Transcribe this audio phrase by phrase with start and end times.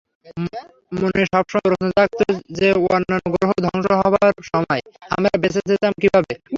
[0.91, 2.23] মনে সবসময় প্রশ্ন জাগতো
[2.57, 2.67] যে
[2.89, 4.81] অন্যান্য গ্রহ ধ্বংস হবার সময়
[5.11, 6.33] আমরা বেঁচে যেতাম কীভাবে।